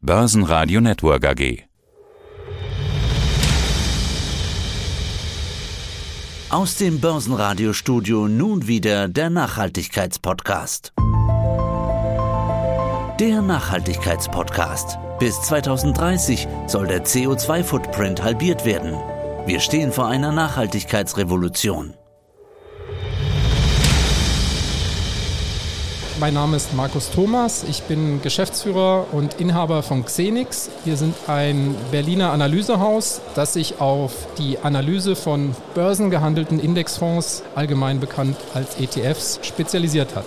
[0.00, 1.64] Börsenradio Network AG.
[6.50, 10.92] Aus dem Börsenradiostudio nun wieder der Nachhaltigkeitspodcast.
[13.18, 14.98] Der Nachhaltigkeitspodcast.
[15.18, 18.92] Bis 2030 soll der CO2-Footprint halbiert werden.
[19.46, 21.97] Wir stehen vor einer Nachhaltigkeitsrevolution.
[26.20, 27.62] Mein Name ist Markus Thomas.
[27.62, 30.68] Ich bin Geschäftsführer und Inhaber von Xenix.
[30.84, 38.36] Wir sind ein Berliner Analysehaus, das sich auf die Analyse von börsengehandelten Indexfonds, allgemein bekannt
[38.52, 40.24] als ETFs, spezialisiert hat.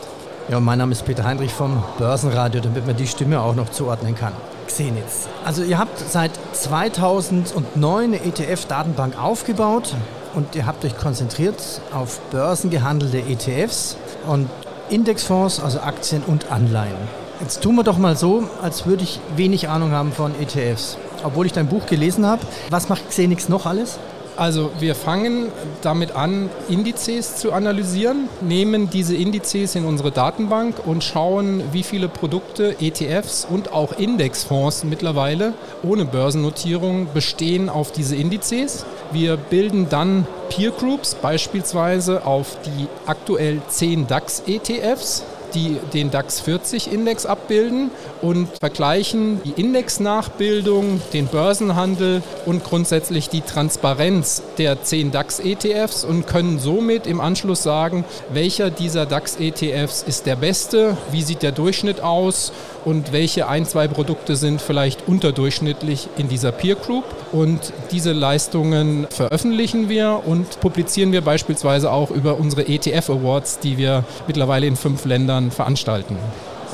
[0.47, 4.15] Ja, mein Name ist Peter Heinrich vom Börsenradio, damit man die Stimme auch noch zuordnen
[4.15, 4.31] kann.
[4.67, 5.27] Xenix.
[5.43, 9.93] Also ihr habt seit 2009 eine ETF-Datenbank aufgebaut
[10.35, 14.47] und ihr habt euch konzentriert auf börsengehandelte ETFs und
[14.91, 16.97] Indexfonds, also Aktien und Anleihen.
[17.39, 20.97] Jetzt tun wir doch mal so, als würde ich wenig Ahnung haben von ETFs.
[21.23, 22.41] Obwohl ich dein Buch gelesen habe.
[22.69, 23.97] Was macht Xenix noch alles?
[24.37, 25.47] Also wir fangen
[25.81, 32.07] damit an, Indizes zu analysieren, nehmen diese Indizes in unsere Datenbank und schauen, wie viele
[32.07, 38.85] Produkte, ETFs und auch Indexfonds mittlerweile ohne Börsennotierung bestehen auf diese Indizes.
[39.11, 45.23] Wir bilden dann Peer Groups, beispielsweise auf die aktuell 10 DAX-ETFs
[45.53, 53.41] die den DAX 40 Index abbilden und vergleichen die Indexnachbildung, den Börsenhandel und grundsätzlich die
[53.41, 60.03] Transparenz der 10 DAX ETFs und können somit im Anschluss sagen, welcher dieser DAX ETFs
[60.03, 62.51] ist der beste, wie sieht der Durchschnitt aus
[62.85, 67.03] und welche ein, zwei Produkte sind vielleicht unterdurchschnittlich in dieser Peer Group.
[67.31, 73.77] Und diese Leistungen veröffentlichen wir und publizieren wir beispielsweise auch über unsere ETF Awards, die
[73.77, 76.17] wir mittlerweile in fünf Ländern veranstalten.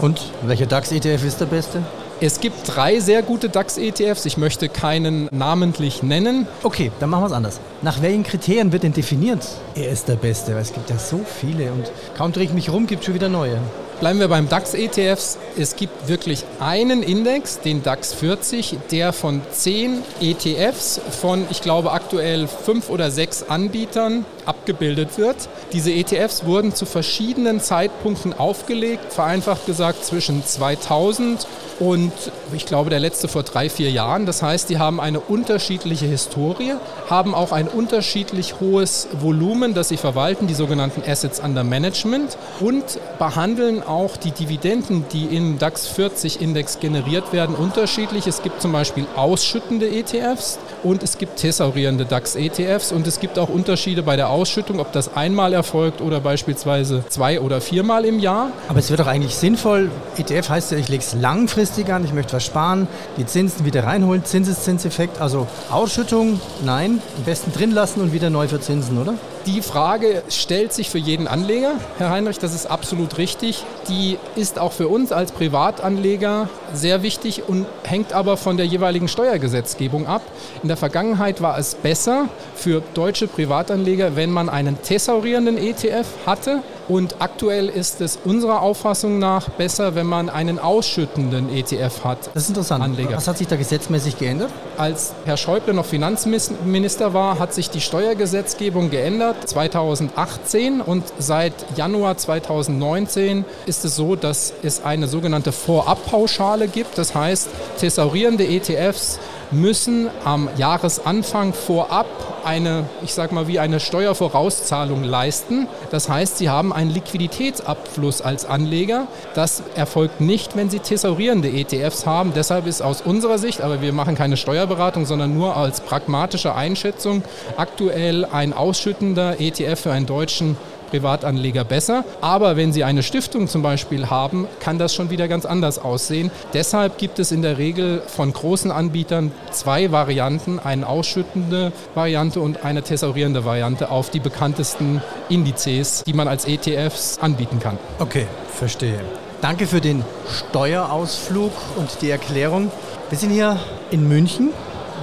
[0.02, 1.81] Und welcher DAX-ETF ist der beste?
[2.19, 4.25] Es gibt drei sehr gute DAX-ETFs.
[4.25, 6.47] Ich möchte keinen namentlich nennen.
[6.64, 7.59] Okay, dann machen wir es anders.
[7.83, 10.55] Nach welchen Kriterien wird denn definiert, er ist der Beste?
[10.55, 13.14] Weil es gibt ja so viele und kaum drehe ich mich rum, gibt es schon
[13.14, 13.60] wieder neue.
[13.99, 15.39] Bleiben wir beim DAX-ETFs.
[15.58, 21.91] Es gibt wirklich einen Index, den DAX 40, der von zehn ETFs von, ich glaube,
[21.91, 25.49] aktuell fünf oder sechs Anbietern abgebildet wird.
[25.73, 31.47] Diese ETFs wurden zu verschiedenen Zeitpunkten aufgelegt, vereinfacht gesagt zwischen 2000
[31.80, 32.11] und
[32.53, 34.25] ich glaube der letzte vor drei, vier Jahren.
[34.25, 36.73] Das heißt, die haben eine unterschiedliche Historie,
[37.09, 42.83] haben auch ein unterschiedlich hohes Volumen, das sie verwalten, die sogenannten Assets under Management und
[43.19, 48.27] behandeln auch die Dividenden, die im DAX 40 Index generiert werden, unterschiedlich.
[48.27, 53.39] Es gibt zum Beispiel ausschüttende ETFs und es gibt thesaurierende DAX ETFs und es gibt
[53.39, 58.20] auch Unterschiede bei der Ausschüttung, ob das einmal erfolgt oder beispielsweise zwei oder viermal im
[58.20, 58.52] Jahr.
[58.67, 62.14] Aber es wird doch eigentlich sinnvoll, ETF heißt ja, ich lege es langfristig an, ich
[62.14, 62.87] möchte was sparen,
[63.17, 68.48] die Zinsen wieder reinholen, Zinseszinseffekt, also Ausschüttung, nein, am besten drin lassen und wieder neu
[68.48, 69.14] verzinsen, oder?
[69.47, 73.63] Die Frage stellt sich für jeden Anleger, Herr Heinrich, das ist absolut richtig.
[73.87, 79.07] Die ist auch für uns als Privatanleger sehr wichtig und hängt aber von der jeweiligen
[79.07, 80.21] Steuergesetzgebung ab.
[80.63, 86.61] In der Vergangenheit war es besser für deutsche Privatanleger, wenn man einen thesaurierenden ETF hatte.
[86.87, 92.30] Und aktuell ist es unserer Auffassung nach besser, wenn man einen ausschüttenden ETF hat.
[92.33, 92.83] Das ist interessant.
[92.83, 93.17] Anleger.
[93.17, 94.52] Was hat sich da gesetzmäßig geändert?
[94.77, 102.17] Als Herr Schäuble noch Finanzminister war, hat sich die Steuergesetzgebung geändert 2018 und seit Januar
[102.17, 106.98] 2019 ist es so, dass es eine sogenannte Vorabpauschale gibt.
[106.98, 107.49] Das heißt,
[107.80, 109.19] thesaurierende ETFs
[109.52, 112.05] müssen am Jahresanfang vorab
[112.43, 115.67] eine, ich sag mal, wie eine Steuervorauszahlung leisten.
[115.91, 119.07] Das heißt, sie haben einen Liquiditätsabfluss als Anleger.
[119.33, 122.33] Das erfolgt nicht, wenn sie thesaurierende ETFs haben.
[122.33, 127.23] Deshalb ist aus unserer Sicht, aber wir machen keine Steuerberatung, sondern nur als pragmatische Einschätzung,
[127.57, 130.57] aktuell ein ausschüttender ETF für einen deutschen
[130.89, 132.03] Privatanleger besser.
[132.21, 136.31] Aber wenn Sie eine Stiftung zum Beispiel haben, kann das schon wieder ganz anders aussehen.
[136.53, 142.63] Deshalb gibt es in der Regel von großen Anbietern zwei Varianten, eine ausschüttende Variante und
[142.63, 147.78] eine thesaurierende Variante auf die bekanntesten Indizes, die man als ETFs anbieten kann.
[148.00, 149.00] Okay, verstehe.
[149.42, 152.72] Danke für den Steuerausflug und die Erklärung.
[153.10, 153.60] Wir sind hier
[153.92, 154.50] in München.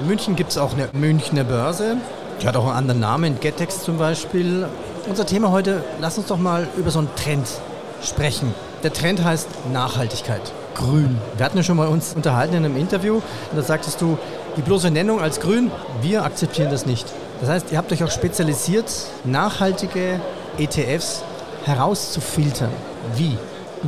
[0.00, 1.98] In München gibt es auch eine Münchner Börse.
[2.42, 4.66] Die hat auch einen anderen Namen, Getex zum Beispiel.
[5.06, 7.46] Unser Thema heute, lass uns doch mal über so einen Trend
[8.02, 8.54] sprechen.
[8.82, 10.40] Der Trend heißt Nachhaltigkeit.
[10.74, 11.18] Grün.
[11.36, 14.16] Wir hatten ja schon mal uns unterhalten in einem Interview und da sagtest du,
[14.56, 15.70] die bloße Nennung als grün,
[16.00, 17.06] wir akzeptieren das nicht.
[17.40, 18.90] Das heißt, ihr habt euch auch spezialisiert,
[19.24, 20.20] nachhaltige
[20.56, 21.22] ETFs
[21.64, 22.70] herauszufiltern.
[23.14, 23.36] Wie?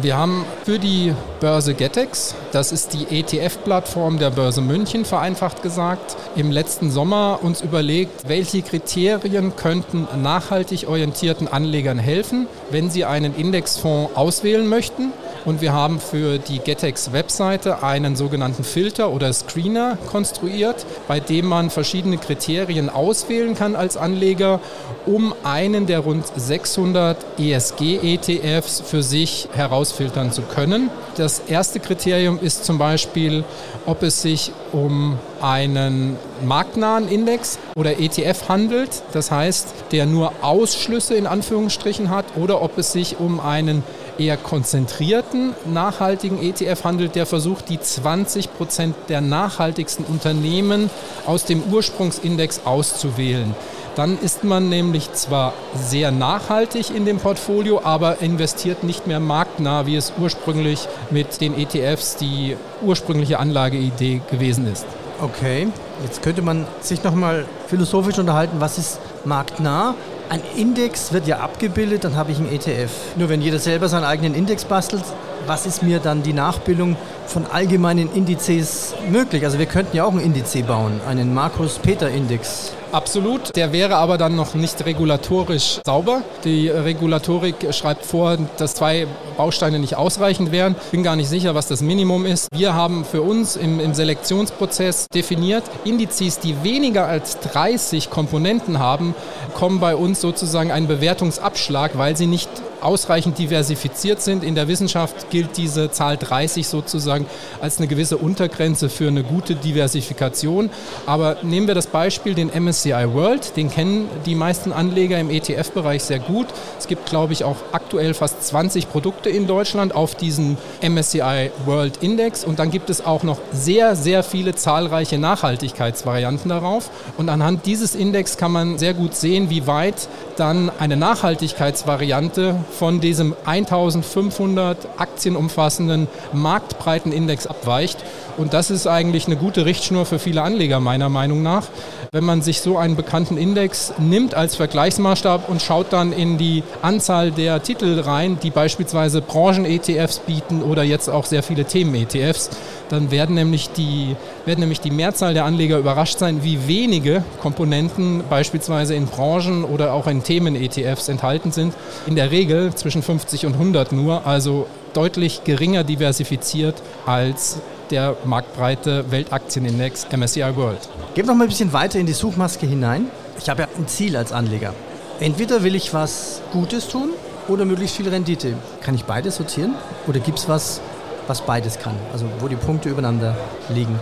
[0.03, 6.19] Wir haben für die Börse Getex, das ist die ETF-Plattform der Börse München, vereinfacht gesagt,
[6.37, 13.35] im letzten Sommer uns überlegt, welche Kriterien könnten nachhaltig orientierten Anlegern helfen, wenn sie einen
[13.35, 15.13] Indexfonds auswählen möchten.
[15.47, 21.71] Und wir haben für die Getex-Webseite einen sogenannten Filter oder Screener konstruiert, bei dem man
[21.71, 24.59] verschiedene Kriterien auswählen kann als Anleger,
[25.07, 30.91] um einen der rund 600 ESG-ETFs für sich herausfiltern zu können.
[31.17, 33.45] Das erste Kriterium ist zum Beispiel,
[33.87, 41.15] ob es sich um einen marktnahen Index oder ETF handelt, das heißt, der nur Ausschlüsse
[41.15, 43.85] in Anführungsstrichen hat, oder ob es sich um einen
[44.19, 50.91] eher konzentrierten, nachhaltigen ETF handelt, der versucht, die 20 Prozent der nachhaltigsten Unternehmen
[51.27, 53.55] aus dem Ursprungsindex auszuwählen.
[53.97, 59.87] Dann ist man nämlich zwar sehr nachhaltig in dem Portfolio, aber investiert nicht mehr marktnah,
[59.87, 64.85] wie es ursprünglich mit den ETFs die ursprüngliche Anlageidee gewesen ist.
[65.23, 65.69] Okay,
[66.03, 69.95] jetzt könnte man sich nochmal philosophisch unterhalten, was ist marktnah?
[70.29, 72.91] Ein Index wird ja abgebildet, dann habe ich einen ETF.
[73.17, 75.05] Nur wenn jeder selber seinen eigenen Index bastelt,
[75.47, 76.97] was ist mir dann die Nachbildung
[77.27, 79.45] von allgemeinen Indizes möglich?
[79.45, 82.76] Also wir könnten ja auch einen Indiz bauen, einen Markus-Peter-Index.
[82.93, 86.23] Absolut, der wäre aber dann noch nicht regulatorisch sauber.
[86.45, 89.07] Die Regulatorik schreibt vor, dass zwei
[89.37, 90.77] Bausteine nicht ausreichend wären.
[90.87, 92.49] Ich bin gar nicht sicher, was das Minimum ist.
[92.53, 99.15] Wir haben für uns im, im Selektionsprozess definiert, Indizes, die weniger als 30 Komponenten haben,
[99.55, 102.51] kommen bei uns sozusagen einen Bewertungsabschlag, weil sie nicht
[102.87, 104.45] ausreichend diversifiziert sind.
[104.45, 107.27] In der Wissenschaft gilt diese Zahl 30 sozusagen
[107.61, 110.71] als eine gewisse Untergrenze für eine gute Diversifikation.
[111.05, 116.05] Aber nehmen wir das Beispiel den MSCI World, den kennen die meisten Anleger im ETF-Bereich
[116.05, 116.47] sehr gut.
[116.79, 121.99] Es gibt, glaube ich, auch aktuell fast 20 Produkte in Deutschland auf diesem MSCI World
[122.03, 126.91] Index und dann gibt es auch noch sehr, sehr viele zahlreiche Nachhaltigkeitsvarianten darauf.
[127.17, 133.01] Und anhand dieses Index kann man sehr gut sehen, wie weit dann eine Nachhaltigkeitsvariante von
[133.01, 138.05] diesem 1500 Aktien umfassenden Marktbreitenindex abweicht.
[138.37, 141.65] Und das ist eigentlich eine gute Richtschnur für viele Anleger meiner Meinung nach.
[142.13, 146.63] Wenn man sich so einen bekannten Index nimmt als Vergleichsmaßstab und schaut dann in die
[146.83, 152.51] Anzahl der Titel rein, die beispielsweise Branchen-ETFs bieten oder jetzt auch sehr viele Themen-ETFs,
[152.89, 158.23] dann werden nämlich, die, werden nämlich die Mehrzahl der Anleger überrascht sein, wie wenige Komponenten
[158.29, 161.75] beispielsweise in Branchen oder auch in Themen-ETFs enthalten sind.
[162.07, 167.59] In der Regel zwischen 50 und 100 nur, also deutlich geringer diversifiziert als
[167.91, 170.89] der marktbreite Weltaktienindex MSCI World.
[171.15, 173.07] Gehen wir noch mal ein bisschen weiter in die Suchmaske hinein.
[173.39, 174.75] Ich habe ja ein Ziel als Anleger.
[175.21, 177.11] Entweder will ich was Gutes tun
[177.49, 178.55] oder möglichst viel Rendite.
[178.81, 179.75] Kann ich beides sortieren?
[180.07, 180.81] Oder gibt es was,
[181.27, 181.95] was beides kann?
[182.13, 183.37] Also wo die Punkte übereinander
[183.69, 183.99] liegen?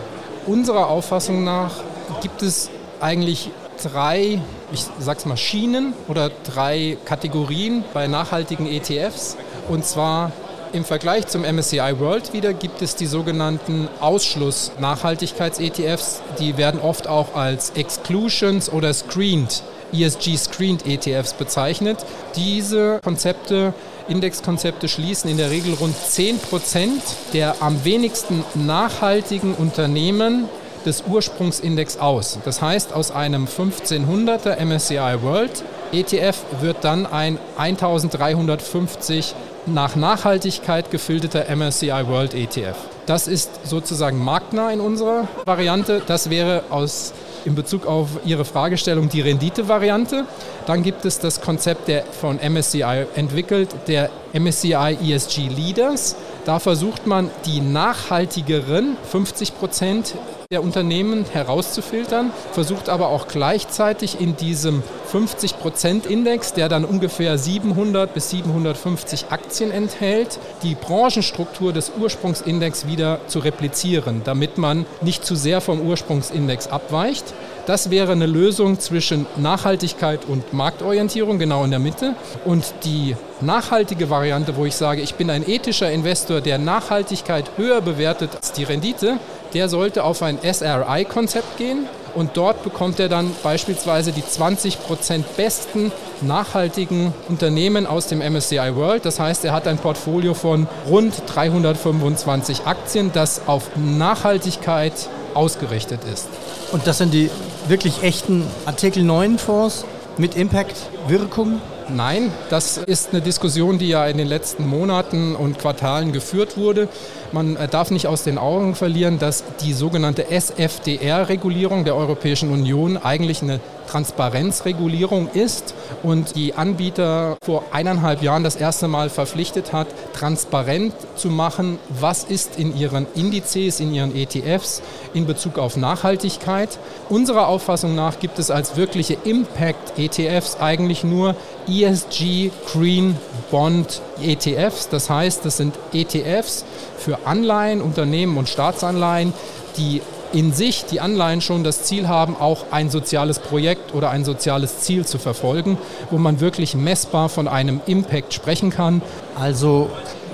[0.47, 1.73] Unserer Auffassung nach
[2.21, 2.71] gibt es
[3.01, 3.51] eigentlich
[3.82, 4.41] drei,
[4.73, 9.37] ich sag's mal, Schienen oder drei Kategorien bei nachhaltigen ETFs.
[9.69, 10.32] Und zwar
[10.73, 16.21] im Vergleich zum MSCI World wieder gibt es die sogenannten Ausschluss-Nachhaltigkeits-ETFs.
[16.41, 19.62] Die werden oft auch als Exclusions oder Screened,
[19.93, 22.05] ESG-Screened ETFs bezeichnet.
[22.35, 23.73] Diese Konzepte
[24.09, 30.49] Indexkonzepte schließen in der Regel rund 10 Prozent der am wenigsten nachhaltigen Unternehmen
[30.86, 32.38] des Ursprungsindex aus.
[32.44, 39.34] Das heißt, aus einem 1500er MSCI World ETF wird dann ein 1350
[39.67, 42.76] nach Nachhaltigkeit gefilterter MSCI World ETF.
[43.06, 46.03] Das ist sozusagen marktnah in unserer Variante.
[46.06, 47.12] Das wäre aus
[47.44, 50.24] in Bezug auf Ihre Fragestellung die Rendite-Variante.
[50.67, 56.17] Dann gibt es das Konzept der von MSCI entwickelt, der MSCI ESG Leaders.
[56.44, 60.15] Da versucht man die nachhaltigeren 50 Prozent
[60.51, 68.31] der Unternehmen herauszufiltern, versucht aber auch gleichzeitig in diesem 50-Prozent-Index, der dann ungefähr 700 bis
[68.31, 75.63] 750 Aktien enthält, die Branchenstruktur des Ursprungsindex wieder zu replizieren, damit man nicht zu sehr
[75.63, 77.24] vom Ursprungsindex abweicht.
[77.67, 82.15] Das wäre eine Lösung zwischen Nachhaltigkeit und Marktorientierung, genau in der Mitte.
[82.44, 87.81] Und die nachhaltige Variante, wo ich sage, ich bin ein ethischer Investor, der Nachhaltigkeit höher
[87.81, 89.19] bewertet als die Rendite,
[89.53, 95.93] der sollte auf ein SRI-Konzept gehen und dort bekommt er dann beispielsweise die 20% besten
[96.20, 99.05] nachhaltigen Unternehmen aus dem MSCI World.
[99.05, 104.93] Das heißt, er hat ein Portfolio von rund 325 Aktien, das auf Nachhaltigkeit
[105.34, 106.29] ausgerichtet ist.
[106.72, 107.31] Und das sind die
[107.69, 109.84] wirklich echten Artikel 9 Fonds
[110.17, 111.60] mit Impact-Wirkung?
[111.88, 116.88] Nein, das ist eine Diskussion, die ja in den letzten Monaten und Quartalen geführt wurde.
[117.32, 122.96] Man äh, darf nicht aus den Augen verlieren, dass die sogenannte SFDR-Regulierung der Europäischen Union
[122.96, 129.86] eigentlich eine Transparenzregulierung ist und die Anbieter vor eineinhalb Jahren das erste Mal verpflichtet hat,
[130.12, 136.79] transparent zu machen, was ist in ihren Indizes, in ihren ETFs in Bezug auf Nachhaltigkeit.
[137.08, 141.34] Unserer Auffassung nach gibt es als wirkliche Impact-ETFs eigentlich nur
[141.69, 143.17] ESG Green
[143.50, 144.88] Bond ETFs.
[144.88, 146.64] Das heißt, das sind ETFs
[146.98, 149.32] für Anleihen, Unternehmen und Staatsanleihen,
[149.76, 150.03] die
[150.34, 154.81] in sich die Anleihen schon das Ziel haben, auch ein soziales Projekt oder ein soziales
[154.81, 155.79] Ziel zu verfolgen,
[156.10, 159.00] wo man wirklich messbar von einem Impact sprechen kann.
[159.38, 159.91] Also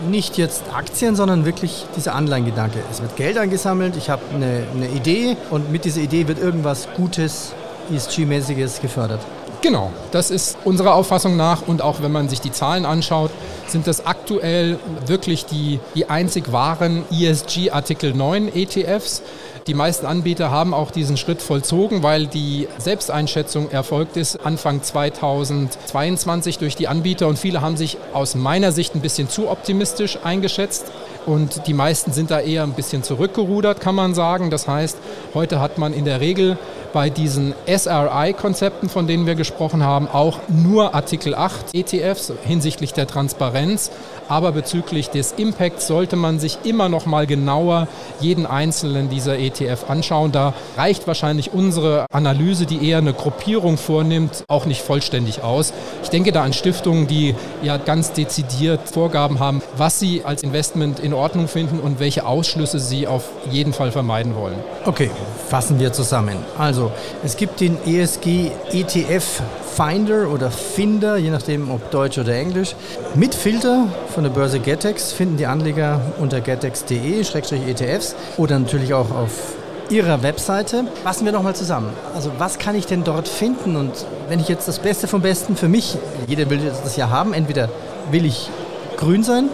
[0.08, 2.78] nicht jetzt Aktien, sondern wirklich dieser Anleihengedanke.
[2.90, 6.88] Es wird Geld angesammelt, ich habe eine, eine Idee und mit dieser Idee wird irgendwas
[6.96, 7.52] Gutes,
[7.92, 9.20] ESG-mäßiges gefördert.
[9.62, 13.30] Genau, das ist unserer Auffassung nach und auch wenn man sich die Zahlen anschaut,
[13.66, 19.22] sind das aktuell wirklich die, die einzig wahren ESG Artikel 9 ETFs.
[19.66, 26.56] Die meisten Anbieter haben auch diesen Schritt vollzogen, weil die Selbsteinschätzung erfolgt ist Anfang 2022
[26.56, 30.90] durch die Anbieter und viele haben sich aus meiner Sicht ein bisschen zu optimistisch eingeschätzt.
[31.26, 34.48] Und die meisten sind da eher ein bisschen zurückgerudert, kann man sagen.
[34.48, 34.96] Das heißt,
[35.34, 36.56] heute hat man in der Regel
[36.92, 43.06] bei diesen SRI-Konzepten, von denen wir gesprochen haben, auch nur Artikel 8 ETFs hinsichtlich der
[43.06, 43.90] Transparenz.
[44.28, 47.88] Aber bezüglich des Impacts sollte man sich immer noch mal genauer
[48.20, 50.30] jeden einzelnen dieser ETF anschauen.
[50.30, 55.72] Da reicht wahrscheinlich unsere Analyse, die eher eine Gruppierung vornimmt, auch nicht vollständig aus.
[56.04, 61.00] Ich denke da an Stiftungen, die ja ganz dezidiert Vorgaben haben, was sie als Investment
[61.00, 64.56] in Ordnung finden und welche Ausschlüsse sie auf jeden Fall vermeiden wollen.
[64.84, 65.10] Okay,
[65.48, 66.36] fassen wir zusammen.
[66.56, 66.79] Also,
[67.24, 69.42] es gibt den ESG ETF
[69.74, 72.74] Finder oder Finder, je nachdem ob Deutsch oder Englisch.
[73.14, 79.54] Mit Filter von der Börse Getex finden die Anleger unter getex.de-ETFs oder natürlich auch auf
[79.90, 80.84] ihrer Webseite.
[81.02, 81.90] Fassen wir nochmal zusammen.
[82.14, 83.76] Also was kann ich denn dort finden?
[83.76, 83.92] Und
[84.28, 85.96] wenn ich jetzt das Beste vom Besten für mich,
[86.26, 87.68] jeder will das ja haben, entweder
[88.10, 88.48] will ich
[88.96, 89.48] grün sein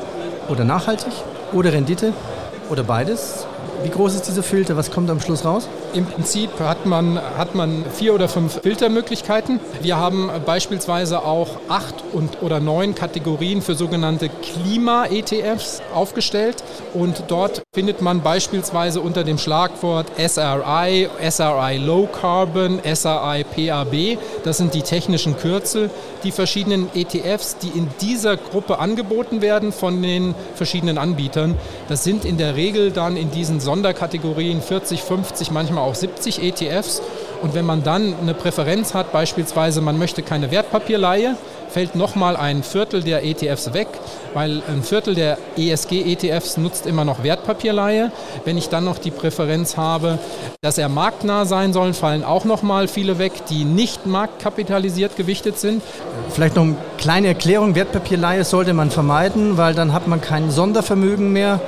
[0.49, 1.12] oder nachhaltig
[1.52, 2.12] oder Rendite
[2.71, 3.47] oder beides.
[3.82, 4.76] Wie groß ist dieser Filter?
[4.76, 5.68] Was kommt am Schluss raus?
[5.94, 9.60] Im Prinzip hat man, hat man vier oder fünf Filtermöglichkeiten.
[9.80, 16.64] Wir haben beispielsweise auch acht und, oder neun Kategorien für sogenannte Klima-ETFs aufgestellt.
[16.94, 24.58] Und dort findet man beispielsweise unter dem Schlagwort SRI, SRI Low Carbon, SRI PAB, das
[24.58, 25.90] sind die technischen Kürzel,
[26.25, 31.54] die verschiedenen ETFs, die in dieser Gruppe angeboten werden von den verschiedenen Anbietern.
[31.88, 37.00] Das sind in der Regel dann in diesen Sonderkategorien 40, 50, manchmal auch 70 ETFs.
[37.42, 41.36] Und wenn man dann eine Präferenz hat, beispielsweise man möchte keine Wertpapierleihe,
[41.68, 43.86] fällt nochmal ein Viertel der ETFs weg,
[44.34, 48.10] weil ein Viertel der ESG-ETFs nutzt immer noch Wertpapierleihe.
[48.44, 50.18] Wenn ich dann noch die Präferenz habe,
[50.60, 55.82] dass er marktnah sein soll, fallen auch nochmal viele weg, die nicht marktkapitalisiert gewichtet sind.
[56.30, 61.32] Vielleicht noch eine kleine Erklärung, Wertpapierleihe sollte man vermeiden, weil dann hat man kein Sondervermögen
[61.32, 61.60] mehr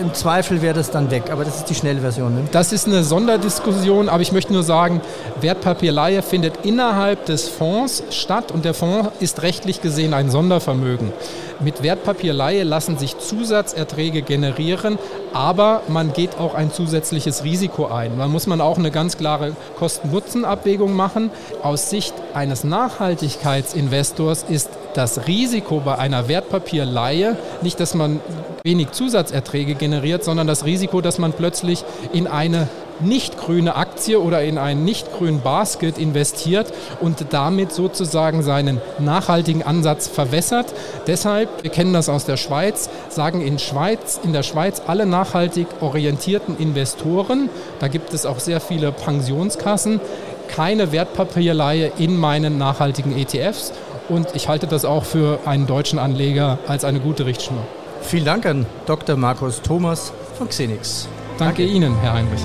[0.00, 2.34] im Zweifel wäre das dann weg, aber das ist die schnelle Version.
[2.34, 2.44] Ne?
[2.52, 5.00] Das ist eine Sonderdiskussion, aber ich möchte nur sagen,
[5.40, 11.12] Wertpapierleihe findet innerhalb des Fonds statt und der Fonds ist rechtlich gesehen ein Sondervermögen.
[11.60, 14.98] Mit Wertpapierleihe lassen sich Zusatzerträge generieren,
[15.32, 18.18] aber man geht auch ein zusätzliches Risiko ein.
[18.18, 21.30] Da muss man auch eine ganz klare Kosten-Nutzen-Abwägung machen.
[21.62, 28.20] Aus Sicht eines Nachhaltigkeitsinvestors ist das Risiko bei einer Wertpapierleihe nicht, dass man
[28.64, 32.68] wenig Zusatzerträge generiert, sondern das Risiko, dass man plötzlich in eine
[33.00, 39.62] nicht grüne Aktie oder in einen nicht grünen Basket investiert und damit sozusagen seinen nachhaltigen
[39.62, 40.66] Ansatz verwässert.
[41.06, 45.66] Deshalb, wir kennen das aus der Schweiz, sagen in, Schweiz, in der Schweiz alle nachhaltig
[45.80, 47.48] orientierten Investoren,
[47.80, 50.00] da gibt es auch sehr viele Pensionskassen,
[50.48, 53.72] keine Wertpapierleihe in meinen nachhaltigen ETFs.
[54.08, 57.62] Und ich halte das auch für einen deutschen Anleger als eine gute Richtschnur.
[58.02, 59.16] Vielen Dank an Dr.
[59.16, 61.08] Markus Thomas von Xenix.
[61.38, 61.64] Danke, Danke.
[61.64, 62.44] Ihnen, Herr Heinrich.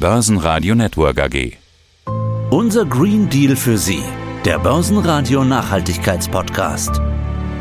[0.00, 1.56] Börsenradio Network AG.
[2.50, 4.04] Unser Green Deal für Sie,
[4.44, 7.00] der Börsenradio Nachhaltigkeitspodcast.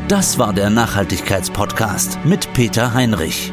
[0.08, 3.52] Das war der Nachhaltigkeitspodcast mit Peter Heinrich.